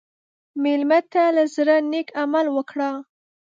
[0.63, 2.89] مېلمه ته له زړه نیک عمل وکړه.